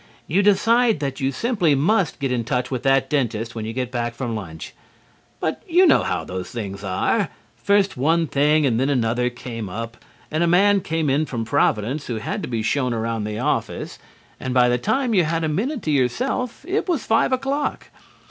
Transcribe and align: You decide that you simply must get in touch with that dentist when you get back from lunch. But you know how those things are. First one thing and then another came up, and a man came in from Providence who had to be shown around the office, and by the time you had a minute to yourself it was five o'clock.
You 0.25 0.41
decide 0.41 0.99
that 0.99 1.19
you 1.19 1.31
simply 1.31 1.75
must 1.75 2.19
get 2.19 2.31
in 2.31 2.43
touch 2.43 2.71
with 2.71 2.81
that 2.81 3.07
dentist 3.07 3.53
when 3.53 3.65
you 3.65 3.71
get 3.73 3.91
back 3.91 4.15
from 4.15 4.33
lunch. 4.33 4.73
But 5.39 5.61
you 5.67 5.85
know 5.85 6.01
how 6.01 6.23
those 6.23 6.49
things 6.49 6.83
are. 6.83 7.29
First 7.55 7.97
one 7.97 8.25
thing 8.25 8.65
and 8.65 8.79
then 8.79 8.89
another 8.89 9.29
came 9.29 9.69
up, 9.69 10.03
and 10.31 10.43
a 10.43 10.47
man 10.47 10.81
came 10.81 11.07
in 11.07 11.27
from 11.27 11.45
Providence 11.45 12.07
who 12.07 12.15
had 12.15 12.41
to 12.41 12.49
be 12.49 12.63
shown 12.63 12.95
around 12.95 13.25
the 13.25 13.37
office, 13.37 13.99
and 14.39 14.55
by 14.55 14.69
the 14.69 14.79
time 14.79 15.13
you 15.13 15.23
had 15.23 15.43
a 15.43 15.47
minute 15.47 15.83
to 15.83 15.91
yourself 15.91 16.65
it 16.67 16.89
was 16.89 17.05
five 17.05 17.31
o'clock. 17.31 17.91